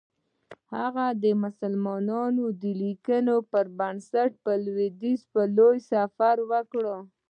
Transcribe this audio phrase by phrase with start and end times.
[0.75, 4.31] هغه د مسلمانانو د لیکنو پر بنسټ
[4.65, 6.83] لویدیځ پر لور سفر وکړ.